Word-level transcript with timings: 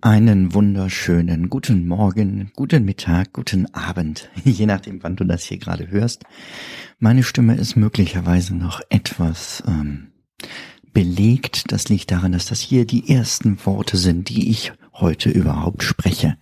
Einen 0.00 0.54
wunderschönen 0.54 1.50
guten 1.50 1.88
Morgen, 1.88 2.52
guten 2.54 2.84
Mittag, 2.84 3.32
guten 3.32 3.66
Abend, 3.74 4.30
je 4.44 4.66
nachdem, 4.66 5.02
wann 5.02 5.16
du 5.16 5.24
das 5.24 5.42
hier 5.44 5.58
gerade 5.58 5.90
hörst. 5.90 6.22
Meine 7.00 7.24
Stimme 7.24 7.56
ist 7.56 7.74
möglicherweise 7.74 8.54
noch 8.54 8.80
etwas 8.88 9.64
ähm, 9.66 10.12
belegt. 10.92 11.72
Das 11.72 11.88
liegt 11.88 12.12
daran, 12.12 12.30
dass 12.30 12.46
das 12.46 12.60
hier 12.60 12.84
die 12.84 13.10
ersten 13.12 13.58
Worte 13.66 13.96
sind, 13.96 14.28
die 14.28 14.48
ich 14.48 14.72
heute 14.92 15.28
überhaupt 15.30 15.82
spreche. 15.82 16.36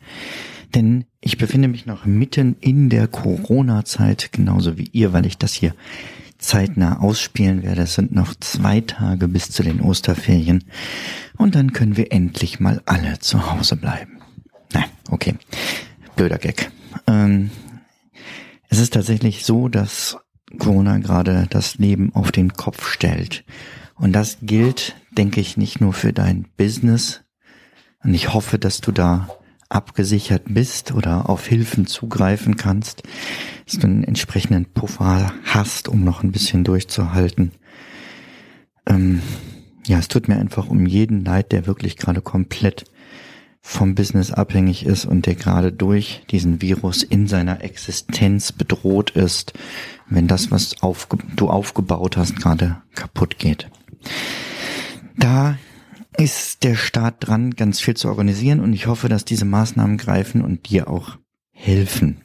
Denn 0.75 1.07
ich 1.23 1.39
befinde 1.39 1.69
mich 1.69 1.87
noch 1.87 2.05
mitten 2.05 2.57
in 2.61 2.91
der 2.91 3.09
Corona-Zeit, 3.09 4.31
genauso 4.33 4.77
wie 4.77 4.91
ihr, 4.93 5.15
weil 5.15 5.25
ich 5.25 5.39
das 5.39 5.55
hier 5.55 5.75
zeitnah 6.41 7.01
ausspielen 7.01 7.63
werde. 7.63 7.83
Es 7.83 7.95
sind 7.95 8.13
noch 8.13 8.35
zwei 8.41 8.81
Tage 8.81 9.29
bis 9.29 9.51
zu 9.51 9.63
den 9.63 9.81
Osterferien. 9.81 10.65
Und 11.37 11.55
dann 11.55 11.73
können 11.73 11.97
wir 11.97 12.13
endlich 12.13 12.61
mal 12.61 12.83
alle 12.87 13.19
zu 13.19 13.51
Hause 13.53 13.77
bleiben. 13.77 14.19
Na, 14.73 14.85
okay. 15.11 15.37
Blöder 16.17 16.39
Gag. 16.39 16.71
Ähm, 17.07 17.51
es 18.69 18.79
ist 18.79 18.95
tatsächlich 18.95 19.45
so, 19.45 19.69
dass 19.69 20.17
Corona 20.59 20.99
gerade 20.99 21.47
das 21.49 21.77
Leben 21.77 22.15
auf 22.15 22.33
den 22.33 22.53
Kopf 22.53 22.89
stellt. 22.89 23.45
Und 23.95 24.13
das 24.13 24.39
gilt, 24.43 24.97
denke 25.13 25.41
ich, 25.41 25.57
nicht 25.57 25.81
nur 25.81 25.93
für 25.93 26.13
dein 26.13 26.47
Business. 26.57 27.23
Und 28.03 28.15
ich 28.15 28.33
hoffe, 28.33 28.59
dass 28.59 28.81
du 28.81 28.93
da 28.93 29.29
abgesichert 29.71 30.43
bist 30.49 30.93
oder 30.93 31.31
auf 31.31 31.47
Hilfen 31.47 31.87
zugreifen 31.87 32.57
kannst, 32.57 33.03
dass 33.65 33.79
du 33.79 33.87
einen 33.87 34.05
entsprechenden 34.05 34.67
Puffer 34.67 35.33
hast, 35.45 35.89
um 35.89 36.05
noch 36.05 36.23
ein 36.23 36.33
bisschen 36.33 36.65
durchzuhalten. 36.65 37.53
Ähm, 38.87 39.23
ja, 39.87 39.99
es 39.99 40.09
tut 40.09 40.29
mir 40.29 40.37
einfach 40.37 40.69
um 40.69 40.87
jeden 40.87 41.25
leid, 41.25 41.53
der 41.53 41.67
wirklich 41.67 41.97
gerade 41.97 42.21
komplett 42.21 42.85
vom 43.63 43.95
Business 43.95 44.33
abhängig 44.33 44.87
ist 44.87 45.05
und 45.05 45.27
der 45.27 45.35
gerade 45.35 45.73
durch 45.73 46.23
diesen 46.31 46.61
Virus 46.63 47.03
in 47.03 47.27
seiner 47.27 47.63
Existenz 47.63 48.53
bedroht 48.53 49.11
ist, 49.11 49.53
wenn 50.09 50.27
das, 50.27 50.51
was 50.51 50.83
aufge 50.83 51.19
du 51.37 51.49
aufgebaut 51.49 52.17
hast, 52.17 52.37
gerade 52.37 52.79
kaputt 52.95 53.39
geht. 53.39 53.69
Da 55.17 55.59
ist 56.21 56.65
der 56.65 56.75
Staat 56.75 57.17
dran, 57.27 57.53
ganz 57.53 57.81
viel 57.81 57.97
zu 57.97 58.09
organisieren 58.09 58.61
und 58.61 58.75
ich 58.75 58.87
hoffe, 58.87 59.09
dass 59.09 59.25
diese 59.25 59.47
Maßnahmen 59.47 59.97
greifen 59.97 60.43
und 60.43 60.69
dir 60.69 60.89
auch 60.89 61.17
helfen. 61.51 62.21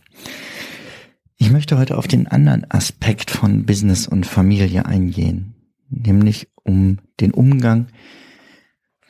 Ich 1.38 1.50
möchte 1.50 1.78
heute 1.78 1.98
auf 1.98 2.08
den 2.08 2.28
anderen 2.28 2.70
Aspekt 2.70 3.32
von 3.32 3.66
Business 3.66 4.06
und 4.06 4.26
Familie 4.26 4.86
eingehen, 4.86 5.56
nämlich 5.90 6.50
um 6.64 7.00
den 7.22 7.32
Umgang 7.32 7.88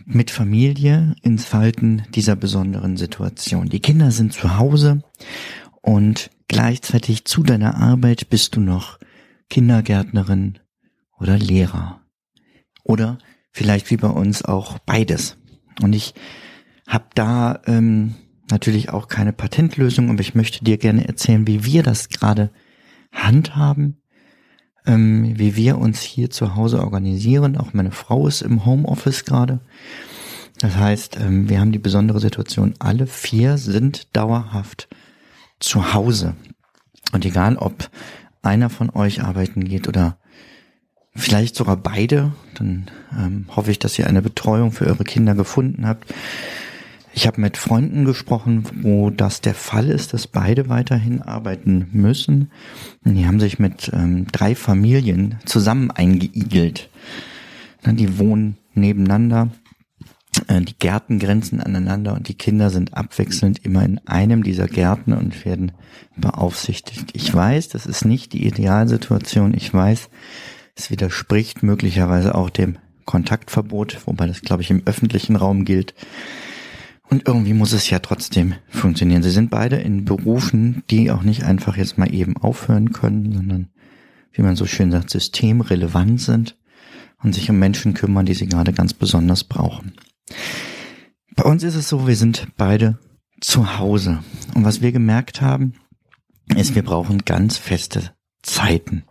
mit 0.06 0.30
Familie 0.30 1.16
ins 1.24 1.46
Falten 1.46 2.04
dieser 2.14 2.36
besonderen 2.36 2.96
Situation. 2.96 3.70
Die 3.70 3.80
Kinder 3.80 4.12
sind 4.12 4.34
zu 4.34 4.60
Hause 4.60 5.02
und 5.82 6.30
gleichzeitig 6.48 7.26
zu 7.26 7.42
deiner 7.42 7.76
Arbeit 7.78 8.30
bist 8.30 8.56
du 8.56 8.60
noch 8.60 9.00
Kindergärtnerin 9.50 10.60
oder 11.18 11.40
Lehrer. 11.40 12.02
Oder 12.84 13.18
vielleicht 13.56 13.90
wie 13.90 13.96
bei 13.96 14.10
uns 14.10 14.44
auch 14.44 14.80
beides. 14.80 15.38
Und 15.82 15.94
ich 15.94 16.14
habe 16.88 17.06
da 17.16 17.62
ähm, 17.66 18.16
natürlich 18.52 18.90
auch 18.90 19.08
keine 19.08 19.32
Patentlösung, 19.32 20.10
aber 20.10 20.20
ich 20.20 20.36
möchte 20.36 20.64
dir 20.66 20.78
gerne 20.78 21.08
erzählen, 21.08 21.48
wie 21.48 21.64
wir 21.64 21.82
das 21.82 22.10
gerade 22.10 22.52
handhaben, 23.14 24.02
ähm, 24.86 25.40
wie 25.40 25.56
wir 25.56 25.78
uns 25.78 26.02
hier 26.02 26.30
zu 26.30 26.56
Hause 26.56 26.82
organisieren. 26.82 27.56
Auch 27.56 27.74
meine 27.74 27.92
Frau 27.92 28.28
ist 28.28 28.42
im 28.42 28.66
Homeoffice 28.66 29.24
gerade. 29.24 29.62
Das 30.60 30.76
heißt, 30.76 31.18
ähm, 31.22 31.48
wir 31.48 31.62
haben 31.62 31.72
die 31.72 31.80
besondere 31.80 32.20
Situation, 32.20 32.74
alle 32.80 33.08
vier 33.08 33.58
sind 33.58 34.14
dauerhaft 34.14 34.90
zu 35.62 35.94
Hause. 35.94 36.36
Und 37.14 37.24
egal, 37.24 37.56
ob 37.56 37.90
einer 38.42 38.70
von 38.70 38.90
euch 38.90 39.24
arbeiten 39.24 39.64
geht 39.64 39.88
oder 39.88 40.18
vielleicht 41.16 41.56
sogar 41.56 41.78
beide. 41.78 42.34
Dann 42.56 42.86
ähm, 43.18 43.46
hoffe 43.56 43.72
ich, 43.72 43.80
dass 43.80 43.98
ihr 43.98 44.08
eine 44.08 44.22
Betreuung 44.22 44.72
für 44.72 44.86
eure 44.86 45.04
Kinder 45.04 45.36
gefunden 45.36 45.88
habt. 45.88 46.14
Ich 47.14 47.28
habe 47.28 47.40
mit 47.40 47.56
Freunden 47.56 48.04
gesprochen, 48.04 48.66
wo 48.82 49.10
das 49.10 49.40
der 49.40 49.54
Fall 49.54 49.90
ist, 49.90 50.14
dass 50.14 50.28
beide 50.28 50.68
weiterhin 50.68 51.22
arbeiten 51.22 51.88
müssen. 51.94 52.52
Die 53.06 53.26
haben 53.26 53.40
sich 53.40 53.58
mit 53.58 53.90
ähm, 53.94 54.28
drei 54.34 54.54
Familien 54.54 55.40
zusammen 55.46 55.92
eingeigelt. 55.92 56.90
Die 57.86 58.20
wohnen 58.20 58.58
nebeneinander. 58.74 59.50
Äh, 60.48 60.62
die 60.62 60.78
Gärten 60.78 61.20
grenzen 61.20 61.62
aneinander 61.62 62.14
und 62.14 62.28
die 62.28 62.34
Kinder 62.34 62.70
sind 62.70 62.96
abwechselnd 62.96 63.64
immer 63.64 63.84
in 63.86 64.02
einem 64.06 64.44
dieser 64.44 64.68
Gärten 64.68 65.14
und 65.14 65.46
werden 65.46 65.72
beaufsichtigt. 66.18 67.12
Ich 67.14 67.34
weiß, 67.34 67.70
das 67.70 67.86
ist 67.86 68.04
nicht 68.04 68.34
die 68.34 68.46
Idealsituation. 68.46 69.54
Ich 69.54 69.74
weiß, 69.74 70.10
es 70.76 70.92
widerspricht 70.92 71.64
möglicherweise 71.64 72.36
auch 72.36 72.50
dem 72.50 72.78
Kontaktverbot, 73.06 74.06
wobei 74.06 74.28
das, 74.28 74.42
glaube 74.42 74.62
ich, 74.62 74.72
im 74.72 74.84
öffentlichen 74.86 75.36
Raum 75.36 75.64
gilt. 75.66 75.94
Und 77.10 77.28
irgendwie 77.28 77.54
muss 77.54 77.72
es 77.72 77.90
ja 77.90 78.00
trotzdem 78.00 78.56
funktionieren. 78.70 79.24
Sie 79.24 79.30
sind 79.30 79.52
beide 79.52 79.78
in 79.78 80.06
Berufen, 80.06 80.84
die 80.90 81.12
auch 81.12 81.22
nicht 81.22 81.44
einfach 81.44 81.78
jetzt 81.78 81.98
mal 81.98 82.14
eben 82.14 82.36
aufhören 82.38 82.92
können, 82.94 83.32
sondern, 83.32 83.70
wie 84.34 84.42
man 84.42 84.56
so 84.56 84.66
schön 84.66 84.92
sagt, 84.92 85.12
systemrelevant 85.12 86.20
sind 86.20 86.58
und 87.22 87.34
sich 87.34 87.50
um 87.50 87.60
Menschen 87.60 87.94
kümmern, 87.94 88.26
die 88.26 88.34
sie 88.34 88.48
gerade 88.48 88.74
ganz 88.74 88.94
besonders 88.94 89.44
brauchen. 89.44 89.94
Bei 91.36 91.44
uns 91.44 91.64
ist 91.64 91.76
es 91.76 91.90
so, 91.90 92.08
wir 92.08 92.16
sind 92.16 92.48
beide 92.58 92.98
zu 93.40 93.78
Hause. 93.78 94.24
Und 94.56 94.66
was 94.66 94.82
wir 94.82 94.92
gemerkt 94.92 95.42
haben, 95.42 95.74
ist, 96.56 96.76
wir 96.76 96.84
brauchen 96.84 97.20
ganz 97.26 97.58
feste 97.58 98.12
Zeiten. 98.42 99.04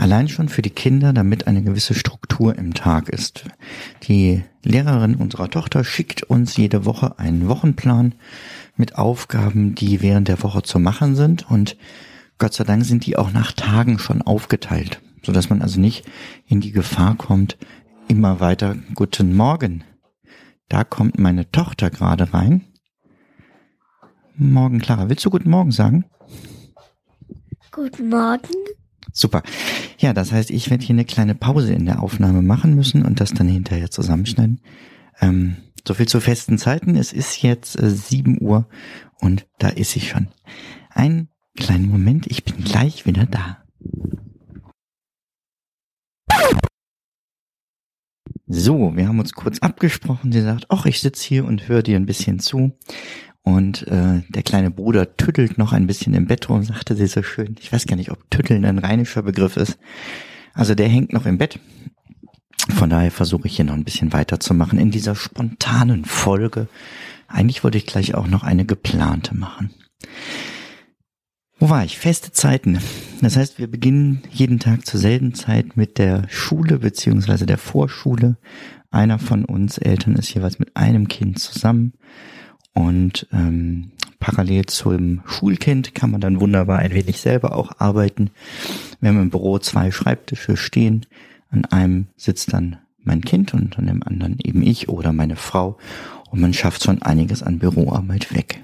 Allein 0.00 0.28
schon 0.28 0.48
für 0.48 0.62
die 0.62 0.70
Kinder, 0.70 1.12
damit 1.12 1.46
eine 1.46 1.62
gewisse 1.62 1.92
Struktur 1.92 2.56
im 2.56 2.72
Tag 2.72 3.10
ist. 3.10 3.44
Die 4.04 4.42
Lehrerin 4.62 5.14
unserer 5.14 5.50
Tochter 5.50 5.84
schickt 5.84 6.22
uns 6.22 6.56
jede 6.56 6.86
Woche 6.86 7.18
einen 7.18 7.48
Wochenplan 7.48 8.14
mit 8.76 8.96
Aufgaben, 8.96 9.74
die 9.74 10.00
während 10.00 10.28
der 10.28 10.42
Woche 10.42 10.62
zu 10.62 10.78
machen 10.78 11.16
sind 11.16 11.50
und 11.50 11.76
Gott 12.38 12.54
sei 12.54 12.64
Dank 12.64 12.86
sind 12.86 13.04
die 13.04 13.18
auch 13.18 13.30
nach 13.30 13.52
Tagen 13.52 13.98
schon 13.98 14.22
aufgeteilt, 14.22 15.02
so 15.22 15.32
dass 15.32 15.50
man 15.50 15.60
also 15.60 15.78
nicht 15.78 16.06
in 16.46 16.62
die 16.62 16.72
Gefahr 16.72 17.14
kommt, 17.16 17.58
immer 18.08 18.40
weiter 18.40 18.76
Guten 18.94 19.36
Morgen. 19.36 19.84
Da 20.70 20.82
kommt 20.82 21.18
meine 21.18 21.50
Tochter 21.50 21.90
gerade 21.90 22.32
rein. 22.32 22.64
Morgen, 24.34 24.78
Clara. 24.78 25.10
Willst 25.10 25.26
du 25.26 25.30
Guten 25.30 25.50
Morgen 25.50 25.72
sagen? 25.72 26.06
Guten 27.70 28.08
Morgen. 28.08 28.54
Super. 29.12 29.42
Ja, 30.00 30.14
das 30.14 30.32
heißt, 30.32 30.50
ich 30.50 30.70
werde 30.70 30.82
hier 30.82 30.94
eine 30.94 31.04
kleine 31.04 31.34
Pause 31.34 31.74
in 31.74 31.84
der 31.84 32.02
Aufnahme 32.02 32.40
machen 32.40 32.74
müssen 32.74 33.04
und 33.04 33.20
das 33.20 33.34
dann 33.34 33.48
hinterher 33.48 33.90
zusammenschneiden. 33.90 34.62
Ähm, 35.20 35.56
so 35.86 35.92
viel 35.92 36.08
zu 36.08 36.20
festen 36.20 36.56
Zeiten. 36.56 36.96
Es 36.96 37.12
ist 37.12 37.42
jetzt 37.42 37.78
äh, 37.78 37.90
7 37.90 38.40
Uhr 38.40 38.66
und 39.20 39.46
da 39.58 39.68
ist 39.68 39.90
sie 39.90 40.00
schon. 40.00 40.28
Einen 40.88 41.28
kleinen 41.54 41.90
Moment, 41.90 42.26
ich 42.28 42.44
bin 42.44 42.64
gleich 42.64 43.04
wieder 43.04 43.26
da. 43.26 43.58
So, 48.46 48.96
wir 48.96 49.06
haben 49.06 49.20
uns 49.20 49.34
kurz 49.34 49.58
abgesprochen. 49.58 50.32
Sie 50.32 50.40
sagt, 50.40 50.64
ach, 50.70 50.86
ich 50.86 51.00
sitze 51.00 51.28
hier 51.28 51.44
und 51.44 51.68
höre 51.68 51.82
dir 51.82 51.96
ein 51.96 52.06
bisschen 52.06 52.38
zu. 52.40 52.72
Und 53.42 53.86
äh, 53.88 54.22
der 54.28 54.42
kleine 54.42 54.70
Bruder 54.70 55.16
tüttelt 55.16 55.56
noch 55.56 55.72
ein 55.72 55.86
bisschen 55.86 56.14
im 56.14 56.26
Bett 56.26 56.48
rum, 56.48 56.62
sagte 56.62 56.94
sie 56.94 57.06
so 57.06 57.22
schön. 57.22 57.56
Ich 57.60 57.72
weiß 57.72 57.86
gar 57.86 57.96
nicht, 57.96 58.10
ob 58.10 58.30
tütteln 58.30 58.64
ein 58.64 58.78
rheinischer 58.78 59.22
Begriff 59.22 59.56
ist. 59.56 59.78
Also 60.52 60.74
der 60.74 60.88
hängt 60.88 61.12
noch 61.12 61.26
im 61.26 61.38
Bett. 61.38 61.58
Von 62.68 62.90
daher 62.90 63.10
versuche 63.10 63.48
ich 63.48 63.56
hier 63.56 63.64
noch 63.64 63.74
ein 63.74 63.84
bisschen 63.84 64.12
weiterzumachen 64.12 64.78
in 64.78 64.90
dieser 64.90 65.14
spontanen 65.14 66.04
Folge. 66.04 66.68
Eigentlich 67.28 67.64
wollte 67.64 67.78
ich 67.78 67.86
gleich 67.86 68.14
auch 68.14 68.26
noch 68.26 68.42
eine 68.42 68.66
geplante 68.66 69.34
machen. 69.34 69.70
Wo 71.58 71.70
war 71.70 71.84
ich? 71.84 71.98
Feste 71.98 72.32
Zeiten. 72.32 72.78
Das 73.20 73.36
heißt, 73.36 73.58
wir 73.58 73.70
beginnen 73.70 74.22
jeden 74.30 74.58
Tag 74.58 74.86
zur 74.86 75.00
selben 75.00 75.34
Zeit 75.34 75.76
mit 75.76 75.98
der 75.98 76.26
Schule 76.28 76.78
beziehungsweise 76.78 77.46
der 77.46 77.58
Vorschule. 77.58 78.36
Einer 78.90 79.18
von 79.18 79.44
uns 79.44 79.78
Eltern 79.78 80.16
ist 80.16 80.32
jeweils 80.34 80.58
mit 80.58 80.76
einem 80.76 81.08
Kind 81.08 81.38
zusammen 81.38 81.92
und 82.72 83.26
ähm, 83.32 83.92
parallel 84.18 84.66
zum 84.66 85.22
Schulkind 85.26 85.94
kann 85.94 86.10
man 86.10 86.20
dann 86.20 86.40
wunderbar 86.40 86.78
ein 86.78 86.94
wenig 86.94 87.20
selber 87.20 87.56
auch 87.56 87.72
arbeiten. 87.78 88.30
Wir 89.00 89.10
haben 89.10 89.22
im 89.22 89.30
Büro 89.30 89.58
zwei 89.58 89.90
Schreibtische 89.90 90.56
stehen. 90.56 91.06
An 91.50 91.64
einem 91.64 92.06
sitzt 92.16 92.52
dann 92.52 92.76
mein 93.02 93.22
Kind 93.22 93.54
und 93.54 93.78
an 93.78 93.86
dem 93.86 94.02
anderen 94.02 94.38
eben 94.42 94.62
ich 94.62 94.88
oder 94.88 95.12
meine 95.12 95.36
Frau 95.36 95.78
und 96.30 96.40
man 96.40 96.54
schafft 96.54 96.84
schon 96.84 97.02
einiges 97.02 97.42
an 97.42 97.58
Büroarbeit 97.58 98.34
weg. 98.34 98.62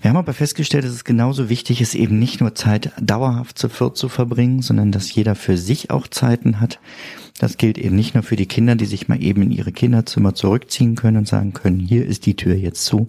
Wir 0.00 0.10
haben 0.10 0.16
aber 0.16 0.32
festgestellt, 0.32 0.84
dass 0.84 0.92
es 0.92 1.04
genauso 1.04 1.48
wichtig 1.48 1.80
ist, 1.80 1.94
eben 1.94 2.18
nicht 2.18 2.40
nur 2.40 2.54
Zeit 2.54 2.92
dauerhaft 3.00 3.58
zu 3.58 3.68
viert 3.68 3.96
zu 3.96 4.08
verbringen, 4.08 4.62
sondern 4.62 4.92
dass 4.92 5.12
jeder 5.12 5.34
für 5.34 5.58
sich 5.58 5.90
auch 5.90 6.06
Zeiten 6.06 6.60
hat. 6.60 6.78
Das 7.40 7.56
gilt 7.56 7.78
eben 7.78 7.96
nicht 7.96 8.14
nur 8.14 8.22
für 8.22 8.36
die 8.36 8.46
Kinder, 8.46 8.76
die 8.76 8.86
sich 8.86 9.08
mal 9.08 9.20
eben 9.20 9.42
in 9.42 9.50
ihre 9.50 9.72
Kinderzimmer 9.72 10.34
zurückziehen 10.34 10.94
können 10.94 11.16
und 11.16 11.28
sagen 11.28 11.52
können, 11.52 11.80
hier 11.80 12.06
ist 12.06 12.26
die 12.26 12.36
Tür 12.36 12.54
jetzt 12.54 12.84
zu, 12.84 13.08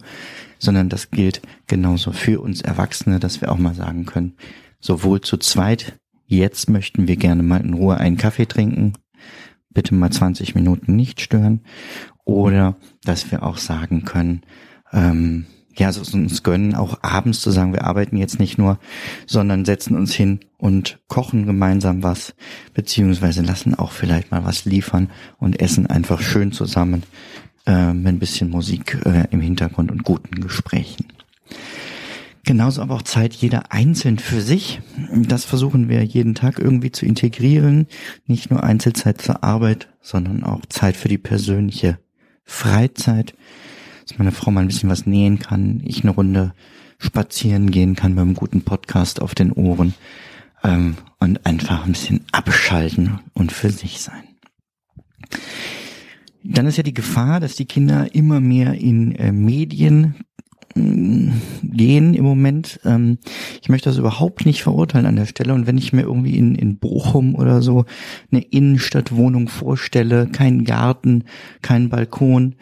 sondern 0.57 0.89
das 0.89 1.11
gilt 1.11 1.41
genauso 1.67 2.11
für 2.11 2.41
uns 2.41 2.61
Erwachsene, 2.61 3.19
dass 3.19 3.39
wir 3.41 3.51
auch 3.51 3.57
mal 3.57 3.75
sagen 3.75 4.05
können, 4.05 4.33
sowohl 4.79 5.21
zu 5.21 5.37
zweit, 5.37 5.99
jetzt 6.25 6.69
möchten 6.69 7.07
wir 7.07 7.17
gerne 7.17 7.43
mal 7.43 7.61
in 7.61 7.73
Ruhe 7.75 7.97
einen 7.97 8.17
Kaffee 8.17 8.47
trinken, 8.47 8.93
bitte 9.69 9.93
mal 9.93 10.11
20 10.11 10.55
Minuten 10.55 10.95
nicht 10.95 11.21
stören, 11.21 11.61
oder 12.25 12.75
dass 13.03 13.31
wir 13.31 13.43
auch 13.43 13.57
sagen 13.57 14.05
können, 14.05 14.41
ähm, 14.91 15.45
ja, 15.75 15.91
so 15.91 16.01
uns 16.17 16.43
gönnen, 16.43 16.75
auch 16.75 16.99
abends 17.01 17.41
zu 17.41 17.51
sagen, 17.51 17.73
wir 17.73 17.85
arbeiten 17.85 18.17
jetzt 18.17 18.39
nicht 18.39 18.57
nur, 18.57 18.79
sondern 19.25 19.65
setzen 19.65 19.95
uns 19.95 20.13
hin 20.13 20.39
und 20.57 20.99
kochen 21.07 21.45
gemeinsam 21.45 22.03
was, 22.03 22.33
beziehungsweise 22.73 23.41
lassen 23.41 23.75
auch 23.75 23.91
vielleicht 23.91 24.31
mal 24.31 24.43
was 24.43 24.65
liefern 24.65 25.09
und 25.37 25.61
essen 25.61 25.87
einfach 25.87 26.21
schön 26.21 26.51
zusammen 26.51 27.03
äh, 27.65 27.93
mit 27.93 28.07
ein 28.07 28.19
bisschen 28.19 28.49
Musik 28.49 28.97
äh, 29.05 29.25
im 29.31 29.41
Hintergrund 29.41 29.91
und 29.91 30.03
guten 30.03 30.41
Gesprächen. 30.41 31.05
Genauso 32.43 32.81
aber 32.81 32.95
auch 32.95 33.03
Zeit 33.03 33.33
jeder 33.33 33.71
einzeln 33.71 34.17
für 34.17 34.41
sich. 34.41 34.81
Das 35.13 35.45
versuchen 35.45 35.87
wir 35.87 36.03
jeden 36.03 36.33
Tag 36.33 36.57
irgendwie 36.57 36.91
zu 36.91 37.05
integrieren. 37.05 37.85
Nicht 38.25 38.49
nur 38.49 38.63
Einzelzeit 38.63 39.21
zur 39.21 39.43
Arbeit, 39.43 39.89
sondern 40.01 40.43
auch 40.43 40.65
Zeit 40.67 40.97
für 40.97 41.09
die 41.09 41.19
persönliche 41.19 41.99
Freizeit 42.45 43.35
dass 44.09 44.17
meine 44.17 44.31
Frau 44.31 44.49
mal 44.49 44.61
ein 44.61 44.67
bisschen 44.67 44.89
was 44.89 45.05
nähen 45.05 45.37
kann, 45.37 45.81
ich 45.85 46.03
eine 46.03 46.11
Runde 46.11 46.53
spazieren 46.97 47.69
gehen 47.69 47.95
kann 47.95 48.15
einem 48.21 48.33
guten 48.33 48.63
Podcast 48.63 49.21
auf 49.21 49.35
den 49.35 49.51
Ohren 49.51 49.93
ähm, 50.63 50.97
und 51.19 51.45
einfach 51.45 51.85
ein 51.85 51.91
bisschen 51.91 52.21
abschalten 52.31 53.19
und 53.33 53.51
für 53.51 53.69
sich 53.69 54.01
sein. 54.01 54.23
Dann 56.43 56.65
ist 56.65 56.77
ja 56.77 56.83
die 56.83 56.93
Gefahr, 56.93 57.39
dass 57.39 57.55
die 57.55 57.65
Kinder 57.65 58.13
immer 58.15 58.39
mehr 58.39 58.73
in 58.73 59.13
äh, 59.15 59.31
Medien 59.31 60.15
gehen 60.75 62.13
im 62.13 62.23
Moment. 62.23 62.79
Ähm, 62.85 63.17
ich 63.61 63.69
möchte 63.69 63.89
das 63.89 63.97
überhaupt 63.97 64.45
nicht 64.45 64.63
verurteilen 64.63 65.05
an 65.05 65.15
der 65.15 65.25
Stelle. 65.25 65.53
Und 65.53 65.67
wenn 65.67 65.77
ich 65.77 65.93
mir 65.93 66.03
irgendwie 66.03 66.37
in, 66.37 66.55
in 66.55 66.77
Bochum 66.77 67.35
oder 67.35 67.61
so 67.61 67.85
eine 68.31 68.41
Innenstadtwohnung 68.41 69.47
vorstelle, 69.47 70.27
kein 70.27 70.63
Garten, 70.63 71.23
kein 71.61 71.89
Balkon 71.89 72.55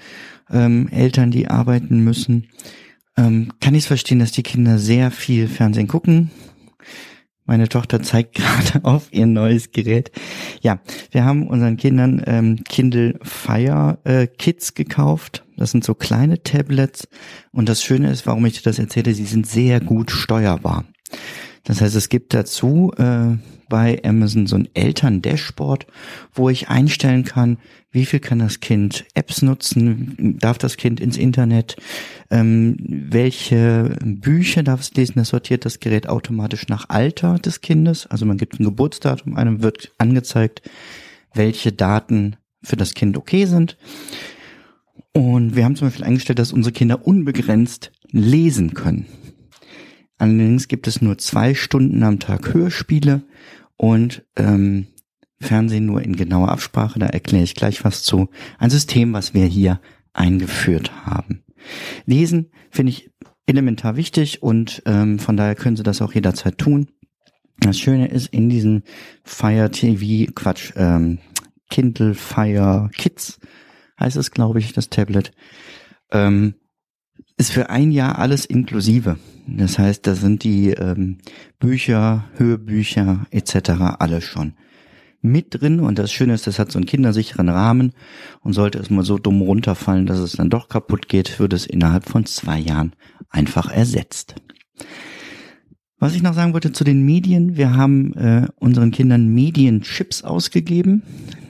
ähm, 0.50 0.88
Eltern, 0.90 1.32
die 1.32 1.48
arbeiten 1.48 2.04
müssen, 2.04 2.48
ähm, 3.18 3.52
kann 3.60 3.76
ich 3.76 3.84
es 3.84 3.88
verstehen, 3.88 4.20
dass 4.20 4.32
die 4.32 4.44
Kinder 4.44 4.78
sehr 4.78 5.12
viel 5.12 5.48
Fernsehen 5.48 5.88
gucken. 5.88 6.32
Meine 7.48 7.70
Tochter 7.70 8.04
zeigt 8.04 8.36
gerade 8.36 8.86
auf 8.86 9.08
ihr 9.12 9.26
neues 9.26 9.72
Gerät. 9.72 10.12
Ja, 10.62 10.80
wir 11.10 11.26
haben 11.26 11.48
unseren 11.48 11.78
Kindern 11.78 12.22
ähm, 12.28 12.64
Kindle 12.66 13.20
Fire 13.24 13.98
äh, 14.04 14.28
Kids 14.28 14.76
gekauft. 14.76 15.44
Das 15.56 15.72
sind 15.72 15.84
so 15.84 15.96
kleine 15.96 16.44
Tablets. 16.44 17.08
Und 17.52 17.68
das 17.68 17.82
Schöne 17.82 18.12
ist, 18.12 18.28
warum 18.28 18.46
ich 18.46 18.54
dir 18.54 18.64
das 18.64 18.78
erzähle, 18.78 19.16
sie 19.16 19.26
sind 19.26 19.48
sehr 19.48 19.80
gut 19.80 20.12
steuerbar. 20.12 20.86
Das 21.68 21.82
heißt, 21.82 21.98
es 21.98 22.08
gibt 22.08 22.34
dazu 22.34 22.94
äh, 22.96 23.36
bei 23.68 24.02
Amazon 24.06 24.48
so 24.48 24.56
ein 24.56 24.70
Eltern-Dashboard, 24.74 25.86
wo 26.34 26.48
ich 26.48 26.70
einstellen 26.70 27.26
kann, 27.26 27.58
wie 27.92 28.06
viel 28.06 28.22
kann 28.22 28.40
das 28.40 28.62
Kind 28.62 29.04
Apps 29.16 29.42
nutzen, 29.42 30.38
darf 30.40 30.58
das 30.58 30.78
Kind 30.78 31.02
ins 31.02 31.18
Internet, 31.18 31.76
ähm, 32.32 32.78
welche 32.80 33.98
Bücher 34.02 34.64
darf 34.64 34.80
es 34.80 34.94
lesen, 34.94 35.16
das 35.18 35.28
sortiert 35.28 35.66
das 35.66 35.82
Gerät 35.82 36.08
automatisch 36.08 36.70
nach 36.70 36.88
Alter 36.88 37.38
des 37.38 37.60
Kindes, 37.60 38.08
also 38.08 38.26
man 38.26 38.38
gibt 38.38 38.62
ein 38.62 38.64
Geburtsdatum, 38.64 39.36
einem 39.36 39.62
wird 39.62 39.92
angezeigt, 39.98 40.62
welche 41.34 41.74
Daten 41.74 42.38
für 42.64 42.78
das 42.78 42.94
Kind 42.94 43.18
okay 43.18 43.44
sind. 43.44 43.78
Und 45.12 45.58
wir 45.58 45.66
haben 45.66 45.76
zum 45.76 45.90
Beispiel 45.90 46.06
eingestellt, 46.06 46.40
dass 46.40 46.54
unsere 46.54 46.72
Kinder 46.72 47.06
unbegrenzt 47.06 47.92
lesen 48.12 48.74
können. 48.74 49.06
Allerdings 50.18 50.68
gibt 50.68 50.88
es 50.88 51.02
nur 51.02 51.18
zwei 51.18 51.54
Stunden 51.54 52.04
am 52.04 52.20
Tag 52.20 52.54
Hörspiele 52.54 53.24
und 53.76 54.26
ähm, 54.36 54.88
Fernsehen 55.40 55.86
nur 55.86 56.02
in 56.02 56.16
genauer 56.16 56.50
Absprache, 56.50 56.98
da 56.98 57.06
erkläre 57.06 57.44
ich 57.44 57.54
gleich 57.54 57.84
was 57.86 58.04
zu. 58.04 58.30
Ein 58.58 58.72
System, 58.72 59.14
was 59.14 59.34
wir 59.34 59.46
hier 59.46 59.80
eingeführt 60.14 61.06
haben. 61.06 61.44
Lesen 62.06 62.52
finde 62.72 62.92
ich 62.92 63.12
elementar 63.46 63.96
wichtig 63.96 64.42
und 64.42 64.82
ähm, 64.86 65.20
von 65.20 65.38
daher 65.38 65.56
können 65.56 65.76
Sie 65.76 65.84
das 65.84 66.02
auch 66.02 66.14
jederzeit 66.14 66.58
tun. 66.58 66.88
Das 67.60 67.80
Schöne 67.80 68.08
ist, 68.08 68.28
in 68.28 68.50
diesem 68.50 68.84
Fire 69.24 69.70
TV, 69.72 70.32
Quatsch, 70.34 70.74
ähm, 70.76 71.20
Kindle 71.70 72.14
Fire 72.14 72.90
Kids 72.96 73.40
heißt 74.00 74.18
es, 74.18 74.32
glaube 74.32 74.60
ich, 74.60 74.74
das 74.74 74.90
Tablet, 74.90 75.32
ähm, 76.12 76.56
ist 77.38 77.52
für 77.52 77.70
ein 77.70 77.92
Jahr 77.92 78.20
alles 78.20 78.46
inklusive. 78.46 79.18
Das 79.48 79.80
heißt, 79.80 80.06
da 80.06 80.16
sind 80.16 80.44
die 80.44 80.72
ähm, 80.72 81.20
Bücher, 81.60 82.26
Hörbücher 82.38 83.28
etc. 83.32 83.70
alles 84.00 84.24
schon 84.24 84.54
mit 85.22 85.48
drin 85.62 85.80
und 85.80 85.98
das 86.00 86.12
Schöne 86.12 86.34
ist, 86.34 86.48
das 86.48 86.60
hat 86.60 86.72
so 86.72 86.80
einen 86.80 86.86
kindersicheren 86.86 87.50
Rahmen 87.50 87.94
und 88.42 88.54
sollte 88.54 88.80
es 88.80 88.90
mal 88.90 89.04
so 89.04 89.18
dumm 89.18 89.42
runterfallen, 89.42 90.06
dass 90.06 90.20
es 90.20 90.34
dann 90.34 90.50
doch 90.50 90.70
kaputt 90.70 91.10
geht, 91.10 91.40
wird 91.40 91.54
es 91.54 91.66
innerhalb 91.66 92.08
von 92.08 92.26
zwei 92.26 92.60
Jahren 92.60 92.94
einfach 93.30 93.70
ersetzt. 93.72 94.36
Was 96.00 96.14
ich 96.14 96.22
noch 96.22 96.36
sagen 96.36 96.54
wollte 96.54 96.72
zu 96.72 96.84
den 96.84 97.04
Medien, 97.04 97.58
wir 97.58 97.76
haben 97.76 98.14
äh, 98.14 98.48
unseren 98.58 98.92
Kindern 98.92 99.30
Medienchips 99.30 100.24
ausgegeben. 100.24 101.02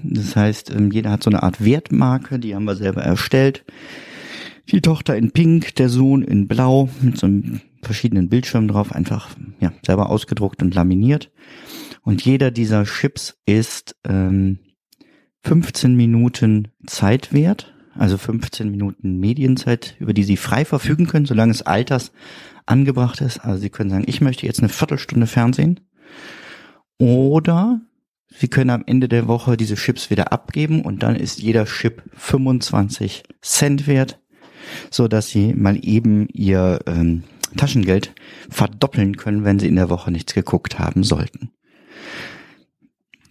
Das 0.03 0.37
heißt, 0.37 0.71
ähm, 0.71 0.89
jeder 0.91 1.11
hat 1.11 1.23
so 1.23 1.29
eine 1.29 1.43
Art 1.43 1.63
Wertmarke, 1.63 2.39
die 2.39 2.55
haben 2.55 2.63
wir 2.63 2.77
selber 2.77 3.03
erstellt. 3.03 3.65
Die 4.69 4.81
Tochter 4.81 5.15
in 5.15 5.31
Pink, 5.31 5.75
der 5.75 5.87
Sohn 5.87 6.21
in 6.21 6.47
Blau 6.47 6.89
mit 7.01 7.17
so 7.17 7.25
einem 7.25 7.61
verschiedenen 7.81 8.27
Bildschirmen 8.27 8.67
drauf, 8.67 8.93
einfach 8.93 9.29
ja 9.61 9.71
selber 9.85 10.09
ausgedruckt 10.09 10.61
und 10.61 10.75
laminiert. 10.75 11.31
Und 12.01 12.23
jeder 12.25 12.51
dieser 12.51 12.83
Chips 12.83 13.37
ist 13.45 13.95
ähm, 14.05 14.59
15 15.43 15.95
Minuten 15.95 16.69
Zeit 16.85 17.31
wert, 17.31 17.73
also 17.95 18.17
15 18.17 18.69
Minuten 18.69 19.19
Medienzeit, 19.19 19.95
über 19.99 20.13
die 20.13 20.23
Sie 20.23 20.37
frei 20.37 20.65
verfügen 20.65 21.07
können, 21.07 21.25
solange 21.25 21.51
es 21.51 21.61
alters 21.61 22.11
angebracht 22.65 23.21
ist. 23.21 23.39
Also 23.39 23.61
Sie 23.61 23.69
können 23.69 23.89
sagen, 23.89 24.05
ich 24.07 24.19
möchte 24.19 24.45
jetzt 24.45 24.59
eine 24.59 24.69
Viertelstunde 24.69 25.27
Fernsehen. 25.27 25.79
Oder 26.97 27.79
Sie 28.29 28.49
können 28.49 28.69
am 28.69 28.83
Ende 28.85 29.07
der 29.07 29.27
Woche 29.27 29.55
diese 29.55 29.75
Chips 29.75 30.09
wieder 30.09 30.33
abgeben 30.33 30.81
und 30.81 31.03
dann 31.03 31.15
ist 31.15 31.39
jeder 31.39 31.65
Chip 31.65 32.03
25 32.13 33.23
Cent 33.41 33.87
wert, 33.87 34.19
so 34.89 35.07
dass 35.07 35.29
Sie 35.29 35.53
mal 35.53 35.79
eben 35.81 36.27
Ihr 36.33 36.79
ähm, 36.85 37.23
Taschengeld 37.55 38.13
verdoppeln 38.49 39.17
können, 39.17 39.43
wenn 39.43 39.59
Sie 39.59 39.67
in 39.67 39.75
der 39.75 39.89
Woche 39.89 40.11
nichts 40.11 40.33
geguckt 40.33 40.79
haben 40.79 41.03
sollten. 41.03 41.51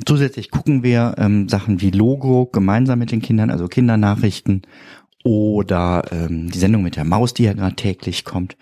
Zusätzlich 0.04 0.50
gucken 0.50 0.82
wir 0.82 1.14
ähm, 1.18 1.48
Sachen 1.48 1.80
wie 1.80 1.90
Logo 1.90 2.46
gemeinsam 2.46 2.98
mit 2.98 3.12
den 3.12 3.22
Kindern, 3.22 3.50
also 3.50 3.66
Kindernachrichten 3.66 4.62
oder 5.24 6.04
ähm, 6.12 6.50
die 6.50 6.58
Sendung 6.58 6.82
mit 6.82 6.96
der 6.96 7.04
Maus, 7.04 7.34
die 7.34 7.44
ja 7.44 7.52
gerade 7.52 7.74
täglich 7.74 8.24
kommt. 8.24 8.56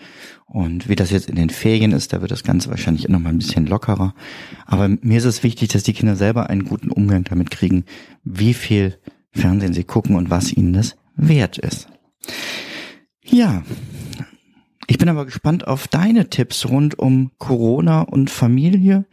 Und 0.47 0.89
wie 0.89 0.97
das 0.97 1.11
jetzt 1.11 1.29
in 1.29 1.37
den 1.37 1.51
Ferien 1.51 1.93
ist, 1.93 2.13
da 2.13 2.21
wird 2.21 2.31
das 2.31 2.45
Ganze 2.45 2.71
wahrscheinlich 2.71 3.09
noch 3.09 3.19
mal 3.19 3.31
ein 3.31 3.39
bisschen 3.39 3.67
lockerer. 3.67 4.15
Aber 4.65 4.89
mir 4.89 5.19
ist 5.19 5.25
es 5.25 5.43
wichtig, 5.43 5.69
dass 5.71 5.83
die 5.83 5.93
Kinder 5.93 6.17
selber 6.17 6.49
einen 6.49 6.65
guten 6.65 6.91
Umgang 6.91 7.25
damit 7.25 7.51
kriegen, 7.51 7.85
wie 8.23 8.55
viel 8.55 8.99
Fernsehen 9.33 9.75
sie 9.75 9.85
gucken 9.85 10.17
und 10.17 10.31
was 10.31 10.53
ihnen 10.53 10.73
das 10.73 10.97
wert 11.17 11.59
ist. 11.59 11.89
Ja, 13.35 13.65
ich 14.87 14.99
bin 14.99 15.09
aber 15.09 15.25
gespannt 15.25 15.67
auf 15.67 15.89
deine 15.89 16.31
Tipps 16.31 16.69
rund 16.69 17.01
um 17.01 17.33
Corona 17.39 18.03
und 18.03 18.31
Familie. 18.31 19.07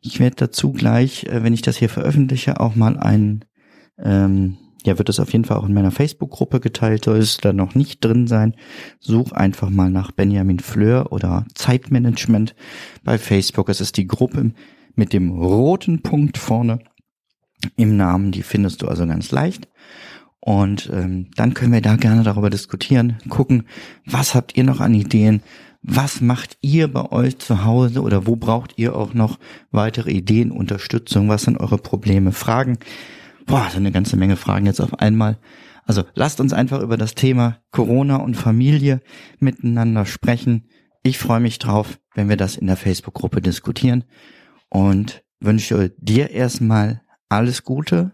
Ich 0.00 0.20
werde 0.20 0.36
dazu 0.36 0.70
gleich, 0.70 1.24
äh, 1.24 1.42
wenn 1.42 1.52
ich 1.52 1.62
das 1.62 1.78
hier 1.78 1.88
veröffentliche, 1.88 2.60
auch 2.60 2.76
mal 2.76 2.96
einen 2.96 3.44
ähm, 3.98 4.58
ja, 4.84 4.96
wird 4.96 5.08
es 5.08 5.18
auf 5.18 5.32
jeden 5.32 5.44
Fall 5.44 5.56
auch 5.56 5.66
in 5.66 5.74
meiner 5.74 5.90
Facebook-Gruppe 5.90 6.60
geteilt. 6.60 7.06
Soll 7.06 7.18
es 7.18 7.38
da 7.38 7.52
noch 7.52 7.74
nicht 7.74 8.04
drin 8.04 8.28
sein, 8.28 8.54
such 9.00 9.32
einfach 9.32 9.70
mal 9.70 9.90
nach 9.90 10.12
Benjamin 10.12 10.60
Fleur 10.60 11.10
oder 11.10 11.44
Zeitmanagement 11.56 12.54
bei 13.02 13.18
Facebook. 13.18 13.68
Es 13.70 13.80
ist 13.80 13.96
die 13.96 14.06
Gruppe 14.06 14.52
mit 14.94 15.12
dem 15.12 15.32
roten 15.32 16.00
Punkt 16.00 16.38
vorne 16.38 16.78
im 17.74 17.96
Namen. 17.96 18.30
Die 18.30 18.44
findest 18.44 18.82
du 18.82 18.86
also 18.86 19.04
ganz 19.04 19.32
leicht. 19.32 19.66
Und 20.46 20.90
ähm, 20.92 21.28
dann 21.36 21.54
können 21.54 21.72
wir 21.72 21.80
da 21.80 21.96
gerne 21.96 22.22
darüber 22.22 22.50
diskutieren, 22.50 23.16
gucken, 23.30 23.62
was 24.04 24.34
habt 24.34 24.58
ihr 24.58 24.64
noch 24.64 24.78
an 24.80 24.92
Ideen, 24.92 25.42
was 25.80 26.20
macht 26.20 26.58
ihr 26.60 26.92
bei 26.92 27.10
euch 27.10 27.38
zu 27.38 27.64
Hause 27.64 28.02
oder 28.02 28.26
wo 28.26 28.36
braucht 28.36 28.74
ihr 28.76 28.94
auch 28.94 29.14
noch 29.14 29.38
weitere 29.70 30.10
Ideen, 30.10 30.50
Unterstützung, 30.50 31.30
was 31.30 31.44
sind 31.44 31.56
eure 31.56 31.78
Probleme, 31.78 32.30
Fragen. 32.32 32.76
Boah, 33.46 33.68
so 33.70 33.78
eine 33.78 33.90
ganze 33.90 34.18
Menge 34.18 34.36
Fragen 34.36 34.66
jetzt 34.66 34.82
auf 34.82 34.98
einmal. 34.98 35.38
Also 35.86 36.04
lasst 36.14 36.40
uns 36.40 36.52
einfach 36.52 36.82
über 36.82 36.98
das 36.98 37.14
Thema 37.14 37.56
Corona 37.70 38.16
und 38.16 38.34
Familie 38.34 39.00
miteinander 39.38 40.04
sprechen. 40.04 40.68
Ich 41.02 41.16
freue 41.16 41.40
mich 41.40 41.58
drauf, 41.58 41.98
wenn 42.14 42.28
wir 42.28 42.36
das 42.36 42.58
in 42.58 42.66
der 42.66 42.76
Facebook-Gruppe 42.76 43.40
diskutieren 43.40 44.04
und 44.68 45.24
wünsche 45.40 45.94
dir 45.96 46.32
erstmal 46.32 47.00
alles 47.30 47.64
Gute. 47.64 48.12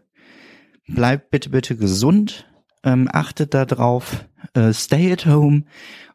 Bleibt 0.94 1.30
bitte, 1.30 1.50
bitte 1.50 1.76
gesund. 1.76 2.46
Ähm, 2.82 3.08
achtet 3.12 3.54
darauf. 3.54 4.24
Äh, 4.54 4.72
stay 4.72 5.12
at 5.12 5.26
home. 5.26 5.64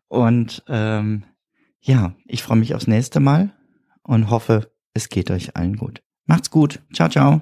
Und 0.07 0.63
ähm, 0.67 1.23
ja, 1.81 2.15
ich 2.25 2.43
freue 2.43 2.57
mich 2.57 2.73
aufs 2.73 2.87
nächste 2.87 3.19
Mal 3.19 3.53
und 4.03 4.29
hoffe, 4.29 4.71
es 4.93 5.09
geht 5.09 5.29
euch 5.31 5.55
allen 5.55 5.77
gut. 5.77 6.01
Macht's 6.25 6.49
gut. 6.49 6.81
Ciao, 6.93 7.09
ciao. 7.09 7.41